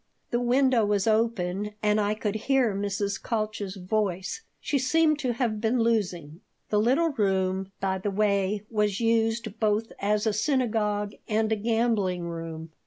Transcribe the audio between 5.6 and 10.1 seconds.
been losing. The little room, by the way, was used both